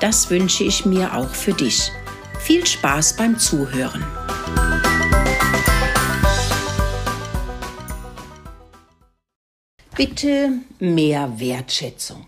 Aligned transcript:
Das 0.00 0.28
wünsche 0.28 0.64
ich 0.64 0.84
mir 0.84 1.14
auch 1.14 1.28
für 1.28 1.52
dich. 1.52 1.90
Viel 2.40 2.66
Spaß 2.66 3.16
beim 3.16 3.38
Zuhören. 3.38 4.04
Bitte 9.96 10.50
mehr 10.80 11.38
Wertschätzung. 11.38 12.26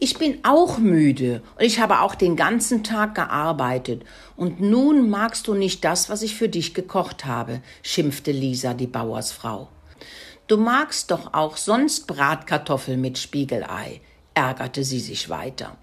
Ich 0.00 0.18
bin 0.18 0.40
auch 0.42 0.78
müde 0.78 1.42
und 1.56 1.64
ich 1.64 1.78
habe 1.78 2.00
auch 2.00 2.16
den 2.16 2.34
ganzen 2.34 2.82
Tag 2.82 3.14
gearbeitet. 3.14 4.02
Und 4.36 4.60
nun 4.60 5.08
magst 5.08 5.46
du 5.46 5.54
nicht 5.54 5.84
das, 5.84 6.10
was 6.10 6.22
ich 6.22 6.34
für 6.34 6.48
dich 6.48 6.74
gekocht 6.74 7.24
habe, 7.24 7.62
schimpfte 7.84 8.32
Lisa, 8.32 8.74
die 8.74 8.88
Bauersfrau. 8.88 9.68
Du 10.48 10.56
magst 10.56 11.12
doch 11.12 11.32
auch 11.32 11.56
sonst 11.56 12.08
Bratkartoffeln 12.08 13.00
mit 13.00 13.16
Spiegelei, 13.16 14.00
ärgerte 14.34 14.82
sie 14.82 14.98
sich 14.98 15.28
weiter. 15.28 15.78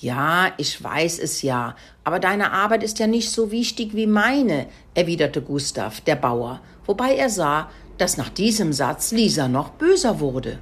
Ja, 0.00 0.52
ich 0.58 0.82
weiß 0.82 1.18
es 1.18 1.42
ja, 1.42 1.74
aber 2.04 2.20
deine 2.20 2.52
Arbeit 2.52 2.84
ist 2.84 3.00
ja 3.00 3.08
nicht 3.08 3.30
so 3.30 3.50
wichtig 3.50 3.96
wie 3.96 4.06
meine, 4.06 4.68
erwiderte 4.94 5.42
Gustav, 5.42 6.00
der 6.02 6.14
Bauer, 6.14 6.60
wobei 6.86 7.16
er 7.16 7.28
sah, 7.28 7.68
dass 7.96 8.16
nach 8.16 8.28
diesem 8.28 8.72
Satz 8.72 9.10
Lisa 9.10 9.48
noch 9.48 9.70
böser 9.70 10.20
wurde. 10.20 10.60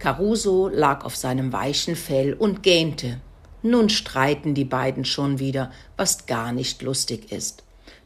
Caruso 0.00 0.66
lag 0.66 1.04
auf 1.04 1.14
seinem 1.14 1.52
weichen 1.52 1.94
Fell 1.94 2.34
und 2.34 2.64
gähnte. 2.64 3.20
Nun 3.62 3.88
streiten 3.88 4.54
die 4.54 4.64
beiden 4.64 5.04
schon 5.04 5.38
wieder, 5.38 5.70
was 5.96 6.26
gar 6.26 6.50
nicht 6.50 6.82
lustig 6.82 7.30
ist. 7.30 7.62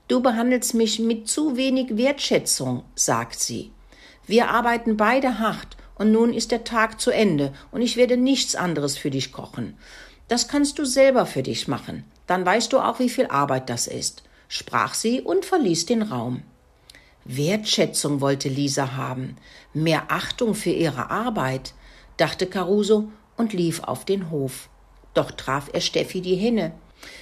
Du 0.08 0.20
behandelst 0.20 0.74
mich 0.74 0.98
mit 0.98 1.26
zu 1.26 1.56
wenig 1.56 1.96
Wertschätzung, 1.96 2.82
sagt 2.94 3.40
sie. 3.40 3.70
Wir 4.26 4.50
arbeiten 4.50 4.98
beide 4.98 5.38
hart, 5.38 5.78
und 5.94 6.12
nun 6.12 6.34
ist 6.34 6.50
der 6.50 6.64
Tag 6.64 7.00
zu 7.00 7.10
Ende, 7.10 7.54
und 7.70 7.80
ich 7.80 7.96
werde 7.96 8.18
nichts 8.18 8.56
anderes 8.56 8.98
für 8.98 9.10
dich 9.10 9.32
kochen. 9.32 9.78
Das 10.28 10.48
kannst 10.48 10.78
du 10.78 10.84
selber 10.84 11.26
für 11.26 11.42
dich 11.42 11.68
machen. 11.68 12.04
Dann 12.26 12.46
weißt 12.46 12.72
du 12.72 12.78
auch, 12.78 12.98
wie 12.98 13.10
viel 13.10 13.26
Arbeit 13.26 13.68
das 13.68 13.86
ist, 13.86 14.22
sprach 14.48 14.94
sie 14.94 15.20
und 15.20 15.44
verließ 15.44 15.86
den 15.86 16.02
Raum. 16.02 16.42
Wertschätzung 17.24 18.20
wollte 18.20 18.48
Lisa 18.48 18.96
haben, 18.96 19.36
mehr 19.72 20.04
Achtung 20.08 20.54
für 20.54 20.70
ihre 20.70 21.10
Arbeit, 21.10 21.74
dachte 22.16 22.46
Caruso 22.46 23.10
und 23.36 23.52
lief 23.52 23.82
auf 23.82 24.04
den 24.04 24.30
Hof. 24.30 24.68
Doch 25.14 25.30
traf 25.30 25.70
er 25.72 25.80
Steffi 25.80 26.20
die 26.20 26.36
Henne. 26.36 26.72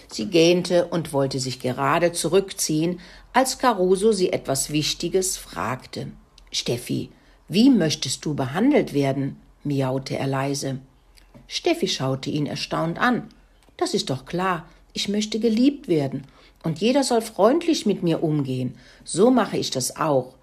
Sie 0.09 0.27
gähnte 0.27 0.87
und 0.87 1.13
wollte 1.13 1.41
sich 1.41 1.61
gerade 1.61 2.13
zurückziehen, 2.13 3.01
als 3.33 3.59
Caruso 3.59 4.13
sie 4.13 4.33
etwas 4.33 4.71
Wichtiges 4.71 5.37
fragte. 5.37 6.09
Steffi, 6.51 7.11
wie 7.49 7.71
möchtest 7.71 8.25
du 8.25 8.35
behandelt 8.35 8.95
werden? 8.95 9.41
miaute 9.65 10.19
er 10.19 10.27
leise. 10.27 10.81
Steffi 11.47 11.89
schaute 11.89 12.31
ihn 12.31 12.47
erstaunt 12.47 12.99
an. 12.99 13.29
Das 13.77 13.95
ist 13.95 14.11
doch 14.11 14.25
klar, 14.25 14.67
ich 14.93 15.09
möchte 15.09 15.41
geliebt 15.41 15.89
werden, 15.89 16.25
und 16.63 16.81
jeder 16.81 17.03
soll 17.03 17.23
freundlich 17.23 17.87
mit 17.87 18.03
mir 18.03 18.23
umgehen. 18.23 18.77
So 19.05 19.31
mache 19.31 19.57
ich 19.57 19.71
das 19.71 19.97
auch. 19.97 20.35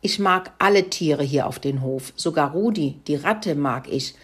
Ich 0.00 0.18
mag 0.18 0.52
alle 0.58 0.90
Tiere 0.90 1.22
hier 1.22 1.46
auf 1.46 1.58
den 1.58 1.82
Hof, 1.82 2.12
sogar 2.16 2.52
Rudi, 2.52 2.96
die 3.06 3.16
Ratte 3.16 3.54
mag 3.54 3.88
ich, 3.90 4.14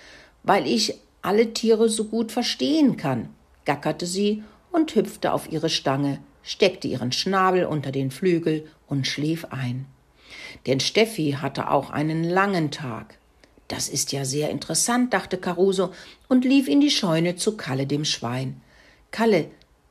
weil 0.42 0.66
ich 0.66 0.94
alle 1.22 1.52
Tiere 1.52 1.88
so 1.88 2.04
gut 2.04 2.32
verstehen 2.32 2.96
kann, 2.96 3.28
gackerte 3.64 4.06
sie 4.06 4.42
und 4.72 4.94
hüpfte 4.94 5.32
auf 5.32 5.50
ihre 5.50 5.68
Stange, 5.68 6.18
steckte 6.42 6.88
ihren 6.88 7.12
Schnabel 7.12 7.64
unter 7.64 7.92
den 7.92 8.10
Flügel 8.10 8.66
und 8.86 9.06
schlief 9.06 9.46
ein. 9.50 9.86
Denn 10.66 10.80
Steffi 10.80 11.36
hatte 11.40 11.70
auch 11.70 11.90
einen 11.90 12.24
langen 12.24 12.70
Tag. 12.70 13.19
Das 13.70 13.88
ist 13.88 14.10
ja 14.10 14.24
sehr 14.24 14.50
interessant, 14.50 15.14
dachte 15.14 15.38
Caruso 15.38 15.92
und 16.26 16.44
lief 16.44 16.66
in 16.66 16.80
die 16.80 16.90
Scheune 16.90 17.36
zu 17.36 17.56
Kalle 17.56 17.86
dem 17.86 18.04
Schwein. 18.04 18.60
Kalle, 19.12 19.46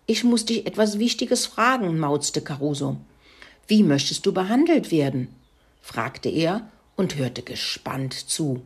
ich 0.06 0.26
muss 0.26 0.44
dich 0.44 0.68
etwas 0.68 1.00
Wichtiges 1.00 1.46
fragen, 1.46 1.98
mauzte 1.98 2.42
Caruso. 2.42 2.98
Wie 3.68 3.84
möchtest 3.84 4.26
du 4.26 4.34
behandelt 4.34 4.92
werden? 4.92 5.30
fragte 5.82 6.28
er 6.28 6.70
und 6.98 7.16
hörte 7.16 7.42
gespannt 7.42 8.14
zu. 8.14 8.62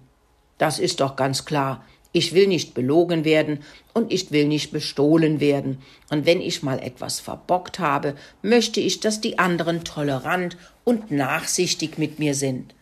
Das 0.57 0.79
ist 0.79 0.99
doch 0.99 1.15
ganz 1.15 1.45
klar. 1.45 1.85
Ich 2.11 2.33
will 2.33 2.47
nicht 2.47 2.73
belogen 2.73 3.23
werden 3.23 3.59
und 3.93 4.11
ich 4.11 4.31
will 4.31 4.47
nicht 4.47 4.71
bestohlen 4.71 5.39
werden. 5.39 5.77
Und 6.09 6.25
wenn 6.25 6.41
ich 6.41 6.63
mal 6.63 6.79
etwas 6.79 7.19
verbockt 7.19 7.77
habe, 7.77 8.15
möchte 8.41 8.79
ich, 8.79 8.99
dass 8.99 9.21
die 9.21 9.37
anderen 9.37 9.83
tolerant 9.83 10.57
und 10.83 11.11
nachsichtig 11.11 11.99
mit 11.99 12.17
mir 12.17 12.33
sind. 12.33 12.73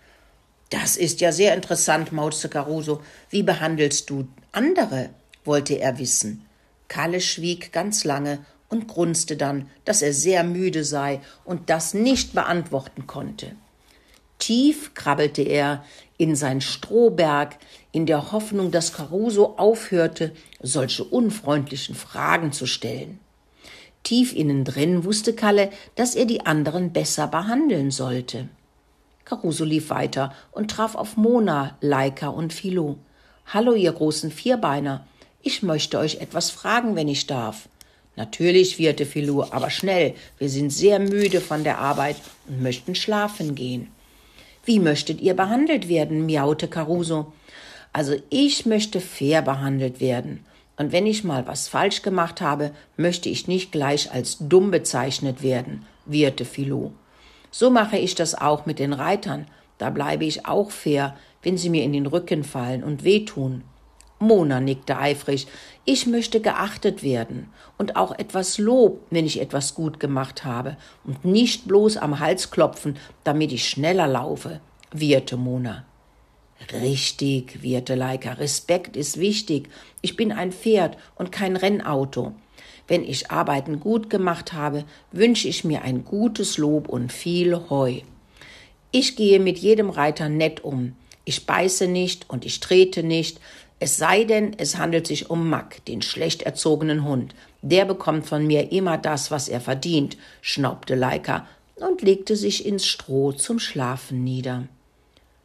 Das 0.72 0.96
ist 0.96 1.22
ja 1.22 1.32
sehr 1.32 1.54
interessant, 1.54 2.12
mauzte 2.14 2.50
Caruso. 2.50 3.02
Wie 3.30 3.44
behandelst 3.44 4.10
du 4.10 4.28
andere? 4.52 5.12
wollte 5.44 5.76
er 5.76 6.00
wissen. 6.00 6.46
Kalle 6.88 7.20
schwieg 7.20 7.72
ganz 7.72 8.04
lange 8.04 8.46
und 8.70 8.88
grunzte 8.88 9.36
dann, 9.36 9.70
dass 9.86 10.02
er 10.02 10.14
sehr 10.14 10.44
müde 10.44 10.84
sei 10.84 11.20
und 11.44 11.70
das 11.70 11.94
nicht 11.94 12.34
beantworten 12.34 13.06
konnte. 13.06 13.56
Tief 14.40 14.94
krabbelte 14.94 15.42
er 15.42 15.84
in 16.18 16.36
sein 16.36 16.62
Strohberg, 16.62 17.58
in 17.92 18.06
der 18.06 18.32
Hoffnung, 18.32 18.72
dass 18.72 18.94
Caruso 18.94 19.56
aufhörte, 19.58 20.32
solche 20.62 21.04
unfreundlichen 21.04 21.96
Fragen 21.96 22.52
zu 22.54 22.66
stellen. 22.66 23.20
Tief 24.04 24.34
innen 24.34 24.64
drin 24.64 25.04
wusste 25.04 25.34
Kalle, 25.34 25.70
dass 25.96 26.16
er 26.16 26.26
die 26.26 26.46
anderen 26.46 26.94
besser 26.94 27.28
behandeln 27.28 27.92
sollte. 27.92 28.48
Caruso 29.32 29.64
lief 29.64 29.92
weiter 29.92 30.34
und 30.52 30.72
traf 30.72 30.94
auf 30.94 31.16
Mona, 31.16 31.78
Leika 31.80 32.28
und 32.28 32.52
Philo. 32.52 32.98
Hallo, 33.46 33.76
ihr 33.76 33.94
großen 33.94 34.30
Vierbeiner. 34.30 35.08
Ich 35.42 35.64
möchte 35.64 36.00
euch 36.00 36.18
etwas 36.18 36.50
fragen, 36.50 36.98
wenn 36.98 37.08
ich 37.08 37.28
darf. 37.28 37.70
Natürlich, 38.18 38.78
wieherte 38.78 39.06
Philo, 39.06 39.48
aber 39.50 39.70
schnell. 39.70 40.16
Wir 40.38 40.50
sind 40.50 40.70
sehr 40.70 41.00
müde 41.00 41.40
von 41.40 41.64
der 41.64 41.78
Arbeit 41.78 42.18
und 42.50 42.62
möchten 42.62 42.94
schlafen 42.94 43.56
gehen. 43.56 43.88
Wie 44.66 44.80
möchtet 44.80 45.22
ihr 45.22 45.34
behandelt 45.34 45.88
werden? 45.88 46.26
miaute 46.26 46.68
Caruso. 46.68 47.32
Also 47.94 48.16
ich 48.30 48.66
möchte 48.66 49.00
fair 49.00 49.42
behandelt 49.42 50.02
werden. 50.02 50.46
Und 50.76 50.92
wenn 50.92 51.06
ich 51.06 51.24
mal 51.24 51.48
was 51.48 51.70
falsch 51.70 52.02
gemacht 52.02 52.42
habe, 52.42 52.72
möchte 52.98 53.30
ich 53.30 53.48
nicht 53.48 53.72
gleich 53.72 54.12
als 54.12 54.40
dumm 54.42 54.72
bezeichnet 54.72 55.42
werden, 55.42 55.86
wieherte 56.06 56.44
Philo. 56.44 56.92
So 57.52 57.70
mache 57.70 57.98
ich 57.98 58.16
das 58.16 58.34
auch 58.34 58.66
mit 58.66 58.80
den 58.80 58.94
Reitern. 58.94 59.46
Da 59.78 59.90
bleibe 59.90 60.26
ich 60.26 60.46
auch 60.46 60.72
fair, 60.72 61.16
wenn 61.44 61.58
sie 61.58 61.70
mir 61.70 61.84
in 61.84 61.94
den 61.94 62.06
Rücken 62.06 62.44
fallen 62.44 62.84
und 62.84 63.04
wehtun. 63.04 63.64
Mona 64.20 64.60
nickte 64.60 64.98
eifrig. 64.98 65.48
Ich 65.84 66.06
möchte 66.06 66.40
geachtet 66.42 67.04
werden 67.04 67.50
und 67.78 67.96
auch 67.96 68.18
etwas 68.18 68.58
Lob, 68.58 69.02
wenn 69.10 69.26
ich 69.26 69.42
etwas 69.42 69.74
gut 69.74 70.00
gemacht 70.00 70.46
habe 70.46 70.78
und 71.04 71.26
nicht 71.26 71.68
bloß 71.68 71.98
am 71.98 72.20
Hals 72.20 72.52
klopfen, 72.52 72.98
damit 73.24 73.52
ich 73.52 73.68
schneller 73.68 74.08
laufe, 74.08 74.62
wieherte 74.92 75.38
Mona. 75.38 75.86
Richtig, 76.72 77.64
wieherte 77.64 77.96
Leika, 77.96 78.34
Respekt 78.34 78.96
ist 78.96 79.20
wichtig. 79.20 79.70
Ich 80.02 80.16
bin 80.16 80.32
ein 80.32 80.52
Pferd 80.52 80.98
und 81.16 81.32
kein 81.32 81.56
Rennauto. 81.56 82.34
Wenn 82.92 83.06
ich 83.06 83.32
Arbeiten 83.32 83.80
gut 83.80 84.10
gemacht 84.10 84.52
habe, 84.52 84.84
wünsche 85.14 85.48
ich 85.48 85.64
mir 85.64 85.84
ein 85.84 86.04
gutes 86.04 86.58
Lob 86.58 86.90
und 86.90 87.14
viel 87.14 87.70
Heu. 87.70 88.02
Ich 88.92 89.16
gehe 89.16 89.40
mit 89.40 89.60
jedem 89.60 89.90
Reiter 89.90 90.28
nett 90.28 90.66
um. 90.66 90.98
Ich 91.24 91.46
beiße 91.46 91.88
nicht 91.88 92.30
und 92.30 92.46
ich 92.46 92.60
trete 92.60 93.02
nicht, 93.02 93.40
es 93.80 93.96
sei 93.96 94.26
denn, 94.26 94.58
es 94.58 94.78
handelt 94.78 95.08
sich 95.08 95.30
um 95.30 95.50
Mack, 95.50 95.86
den 95.86 96.02
schlecht 96.02 96.42
erzogenen 96.42 97.06
Hund. 97.06 97.34
Der 97.62 97.86
bekommt 97.86 98.26
von 98.26 98.46
mir 98.46 98.74
immer 98.74 98.98
das, 98.98 99.32
was 99.32 99.48
er 99.48 99.62
verdient, 99.62 100.18
schnaubte 100.42 100.96
Leika 100.96 101.48
und 101.78 102.02
legte 102.02 102.36
sich 102.36 102.66
ins 102.66 102.86
Stroh 102.86 103.32
zum 103.32 103.60
Schlafen 103.60 104.26
nieder. 104.26 104.68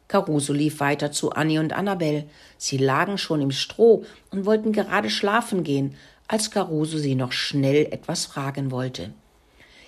Caruso 0.07 0.53
lief 0.53 0.79
weiter 0.79 1.11
zu 1.11 1.31
Annie 1.31 1.59
und 1.59 1.73
Annabel. 1.73 2.25
Sie 2.57 2.77
lagen 2.77 3.17
schon 3.17 3.41
im 3.41 3.51
Stroh 3.51 4.05
und 4.31 4.45
wollten 4.45 4.71
gerade 4.71 5.09
schlafen 5.09 5.63
gehen, 5.63 5.95
als 6.27 6.51
Caruso 6.51 6.97
sie 6.97 7.15
noch 7.15 7.31
schnell 7.31 7.87
etwas 7.91 8.25
fragen 8.25 8.71
wollte. 8.71 9.13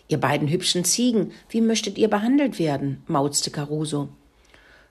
Ihr 0.07 0.19
beiden 0.19 0.48
hübschen 0.48 0.83
Ziegen, 0.83 1.31
wie 1.50 1.62
möchtet 1.62 1.98
ihr 1.98 2.10
behandelt 2.10 2.60
werden? 2.60 3.04
mauzte 3.07 3.51
Caruso. 3.51 4.10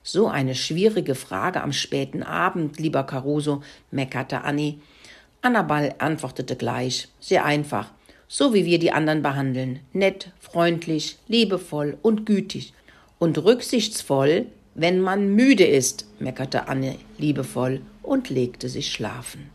So 0.03 0.29
eine 0.29 0.55
schwierige 0.55 1.15
Frage 1.15 1.63
am 1.63 1.73
späten 1.73 2.23
Abend, 2.23 2.79
lieber 2.79 3.05
Caruso, 3.05 3.63
meckerte 3.91 4.43
Annie. 4.43 4.79
Annabel 5.43 5.95
antwortete 5.99 6.57
gleich, 6.57 7.09
sehr 7.21 7.45
einfach. 7.45 7.91
so 8.29 8.53
wie 8.53 8.67
wir 8.67 8.79
die 8.79 8.93
anderen 8.93 9.23
behandeln. 9.23 9.81
Nett, 9.93 10.33
freundlich, 10.39 11.19
liebevoll 11.27 11.97
und 12.03 12.27
gütig. 12.27 12.75
Und 13.19 13.39
rücksichtsvoll, 13.39 14.47
wenn 14.79 15.01
man 15.01 15.35
müde 15.35 15.65
ist, 15.65 16.07
meckerte 16.19 16.69
Anne 16.69 16.97
liebevoll 17.19 17.83
und 18.03 18.31
legte 18.31 18.69
sich 18.69 18.93
schlafen. 18.93 19.51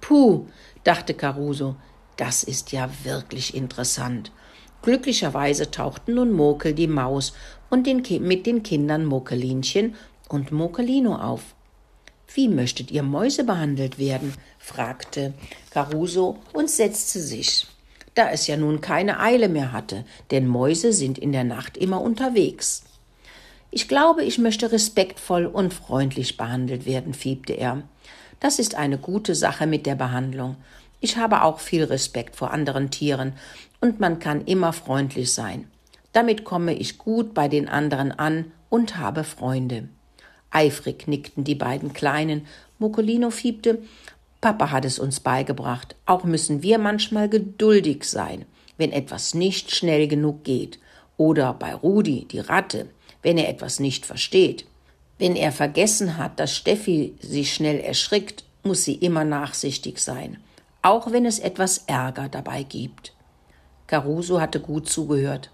Puh, 0.00 0.46
dachte 0.82 1.14
Caruso, 1.14 1.76
das 2.16 2.42
ist 2.42 2.72
ja 2.72 2.88
wirklich 3.04 3.54
interessant. 3.54 4.32
Glücklicherweise 4.82 5.70
tauchten 5.70 6.14
nun 6.14 6.32
Mokel 6.32 6.74
die 6.74 6.88
Maus 6.88 7.34
und 7.70 7.86
den 7.86 8.02
mit 8.22 8.46
den 8.46 8.62
Kindern 8.62 9.04
Mokelinchen 9.04 9.94
und 10.28 10.52
Mokelino 10.52 11.16
auf. 11.16 11.54
Wie 12.34 12.48
möchtet 12.48 12.90
ihr 12.90 13.02
Mäuse 13.02 13.44
behandelt 13.44 13.98
werden? 13.98 14.34
fragte 14.58 15.34
Caruso 15.70 16.38
und 16.52 16.70
setzte 16.70 17.20
sich 17.20 17.66
da 18.14 18.30
es 18.30 18.46
ja 18.46 18.56
nun 18.56 18.80
keine 18.80 19.20
Eile 19.20 19.48
mehr 19.48 19.72
hatte, 19.72 20.04
denn 20.30 20.46
Mäuse 20.46 20.92
sind 20.92 21.18
in 21.18 21.32
der 21.32 21.44
Nacht 21.44 21.76
immer 21.76 22.00
unterwegs. 22.00 22.84
Ich 23.76 23.88
glaube, 23.88 24.22
ich 24.22 24.38
möchte 24.38 24.70
respektvoll 24.70 25.46
und 25.46 25.74
freundlich 25.74 26.36
behandelt 26.36 26.86
werden, 26.86 27.12
fiebte 27.12 27.54
er. 27.54 27.82
Das 28.38 28.60
ist 28.60 28.76
eine 28.76 28.98
gute 28.98 29.34
Sache 29.34 29.66
mit 29.66 29.84
der 29.84 29.96
Behandlung. 29.96 30.54
Ich 31.00 31.16
habe 31.16 31.42
auch 31.42 31.58
viel 31.58 31.82
Respekt 31.82 32.36
vor 32.36 32.52
anderen 32.52 32.92
Tieren, 32.92 33.32
und 33.80 33.98
man 33.98 34.20
kann 34.20 34.44
immer 34.44 34.72
freundlich 34.72 35.32
sein. 35.32 35.66
Damit 36.12 36.44
komme 36.44 36.72
ich 36.72 36.98
gut 36.98 37.34
bei 37.34 37.48
den 37.48 37.68
anderen 37.68 38.12
an 38.12 38.52
und 38.70 38.96
habe 38.96 39.24
Freunde. 39.24 39.88
Eifrig 40.52 41.08
nickten 41.08 41.42
die 41.42 41.56
beiden 41.56 41.92
Kleinen. 41.92 42.46
Mokolino 42.78 43.30
fiebte 43.30 43.82
Papa 44.40 44.70
hat 44.70 44.84
es 44.84 45.00
uns 45.00 45.18
beigebracht. 45.18 45.96
Auch 46.06 46.22
müssen 46.22 46.62
wir 46.62 46.78
manchmal 46.78 47.28
geduldig 47.28 48.04
sein, 48.04 48.44
wenn 48.78 48.92
etwas 48.92 49.34
nicht 49.34 49.72
schnell 49.72 50.06
genug 50.06 50.44
geht. 50.44 50.78
Oder 51.16 51.54
bei 51.54 51.74
Rudi, 51.74 52.28
die 52.30 52.38
Ratte, 52.38 52.86
wenn 53.24 53.38
er 53.38 53.48
etwas 53.48 53.80
nicht 53.80 54.06
versteht. 54.06 54.66
Wenn 55.18 55.34
er 55.34 55.50
vergessen 55.50 56.16
hat, 56.18 56.38
dass 56.38 56.54
Steffi 56.54 57.14
sich 57.20 57.52
schnell 57.52 57.80
erschrickt, 57.80 58.44
muss 58.62 58.84
sie 58.84 58.94
immer 58.94 59.24
nachsichtig 59.24 59.98
sein, 59.98 60.38
auch 60.82 61.10
wenn 61.10 61.26
es 61.26 61.40
etwas 61.40 61.78
Ärger 61.86 62.28
dabei 62.28 62.62
gibt. 62.62 63.12
Caruso 63.86 64.40
hatte 64.40 64.60
gut 64.60 64.88
zugehört. 64.88 65.50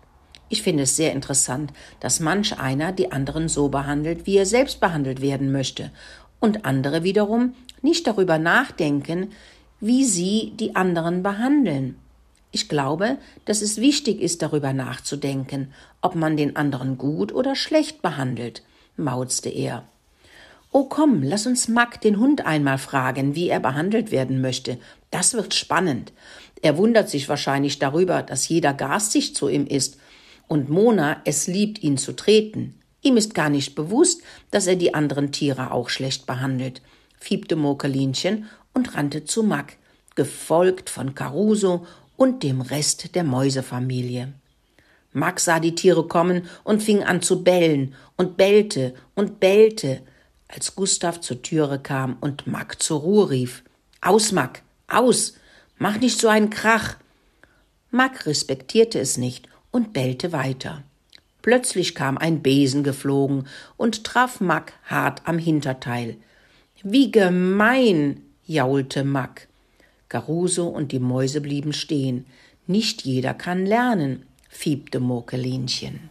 Ich 0.49 0.63
finde 0.63 0.83
es 0.83 0.97
sehr 0.97 1.13
interessant, 1.13 1.73
dass 2.01 2.21
manch 2.21 2.59
einer 2.59 2.93
die 2.93 3.13
anderen 3.13 3.49
so 3.49 3.69
behandelt, 3.69 4.27
wie 4.27 4.37
er 4.37 4.47
selbst 4.47 4.81
behandelt 4.81 5.21
werden 5.21 5.53
möchte, 5.53 5.91
und 6.41 6.65
andere 6.65 7.05
wiederum 7.05 7.55
nicht 7.83 8.07
darüber 8.07 8.39
nachdenken, 8.39 9.31
wie 9.79 10.05
sie 10.05 10.53
die 10.59 10.75
anderen 10.75 11.23
behandeln. 11.23 11.97
Ich 12.53 12.69
glaube, 12.69 13.19
dass 13.45 13.63
es 13.63 13.77
wichtig 13.81 14.21
ist, 14.21 14.43
darüber 14.43 14.73
nachzudenken, 14.73 15.73
ob 16.01 16.15
man 16.15 16.37
den 16.37 16.57
anderen 16.57 16.99
gut 16.99 17.33
oder 17.33 17.55
schlecht 17.55 18.03
behandelt, 18.03 18.63
mauzte 18.97 19.49
er. 19.49 19.85
Oh 20.73 20.85
komm, 20.85 21.23
lass 21.23 21.47
uns 21.47 21.69
Mack 21.69 22.01
den 22.01 22.19
Hund 22.19 22.47
einmal 22.47 22.79
fragen, 22.79 23.35
wie 23.35 23.49
er 23.49 23.61
behandelt 23.61 24.11
werden 24.11 24.41
möchte. 24.41 24.79
Das 25.11 25.35
wird 25.35 25.55
spannend. 25.55 26.13
Er 26.63 26.77
wundert 26.77 27.09
sich 27.09 27.29
wahrscheinlich 27.29 27.79
darüber, 27.79 28.23
dass 28.23 28.49
jeder 28.49 28.73
garstig 28.73 29.35
zu 29.35 29.49
ihm 29.49 29.67
ist, 29.67 29.99
und 30.47 30.69
Mona 30.69 31.21
es 31.25 31.47
liebt, 31.47 31.83
ihn 31.83 31.97
zu 31.97 32.13
treten. 32.13 32.75
Ihm 33.03 33.17
ist 33.17 33.35
gar 33.35 33.51
nicht 33.51 33.77
bewusst, 33.77 34.23
dass 34.51 34.67
er 34.67 34.77
die 34.77 34.95
anderen 34.95 35.31
Tiere 35.31 35.71
auch 35.71 35.89
schlecht 35.89 36.27
behandelt 36.27 36.83
fiebte 37.21 37.55
Mokelinchen 37.55 38.49
und 38.75 38.97
rannte 38.97 39.25
zu 39.25 39.43
Mack, 39.43 39.77
gefolgt 40.17 40.91
von 40.91 41.15
Caruso 41.15 41.87
und 42.21 42.43
dem 42.43 42.61
Rest 42.61 43.15
der 43.15 43.25
Mäusefamilie. 43.25 44.35
Mack 45.15 45.41
sah 45.41 45.59
die 45.59 45.75
Tiere 45.75 46.07
kommen 46.07 46.51
und 46.65 46.83
fing 46.83 47.03
an 47.03 47.23
zu 47.23 47.43
bellen 47.43 47.95
und 48.19 48.37
bellte 48.37 48.93
und 49.15 49.41
bellte, 49.41 50.03
als 50.47 50.75
Gustav 50.75 51.23
zur 51.23 51.41
Türe 51.41 51.79
kam 51.79 52.19
und 52.21 52.47
Mack 52.47 52.83
zur 52.83 53.01
Ruhe 53.01 53.31
rief. 53.31 53.65
Aus, 54.03 54.33
Mack, 54.33 54.61
aus, 54.87 55.33
mach 55.79 55.99
nicht 55.99 56.21
so 56.21 56.29
einen 56.29 56.51
Krach. 56.51 56.99
Mack 57.91 58.27
respektierte 58.27 59.01
es 59.01 59.17
nicht 59.17 59.49
und 59.71 59.95
bellte 59.95 60.31
weiter. 60.31 60.83
Plötzlich 61.41 61.95
kam 61.95 62.19
ein 62.19 62.43
Besen 62.43 62.85
geflogen 62.85 63.47
und 63.79 64.05
traf 64.05 64.43
Mack 64.43 64.75
hart 64.85 65.23
am 65.25 65.39
Hinterteil. 65.39 66.19
Wie 66.83 67.11
gemein, 67.11 68.21
jaulte 68.45 69.05
Mack. 69.05 69.49
Garuso 70.11 70.67
und 70.67 70.93
die 70.93 70.99
Mäuse 70.99 71.41
blieben 71.41 71.73
stehen. 71.73 72.27
Nicht 72.67 73.03
jeder 73.03 73.33
kann 73.33 73.65
lernen, 73.65 74.27
fiebte 74.51 75.01
Murkelinchen. 75.01 76.11